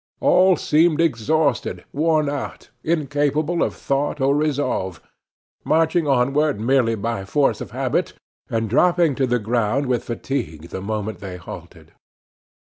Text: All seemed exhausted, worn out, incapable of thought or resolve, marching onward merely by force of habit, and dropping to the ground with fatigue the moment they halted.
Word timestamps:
All 0.19 0.55
seemed 0.57 0.99
exhausted, 0.99 1.85
worn 1.93 2.27
out, 2.27 2.71
incapable 2.83 3.61
of 3.61 3.75
thought 3.75 4.19
or 4.19 4.35
resolve, 4.35 4.99
marching 5.63 6.07
onward 6.07 6.59
merely 6.59 6.95
by 6.95 7.23
force 7.23 7.61
of 7.61 7.69
habit, 7.69 8.13
and 8.49 8.67
dropping 8.67 9.13
to 9.13 9.27
the 9.27 9.37
ground 9.37 9.85
with 9.85 10.03
fatigue 10.05 10.69
the 10.69 10.81
moment 10.81 11.19
they 11.19 11.37
halted. 11.37 11.93